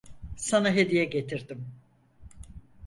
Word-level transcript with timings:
Sana 0.37 0.71
hediye 0.75 1.03
getirdim. 1.05 1.65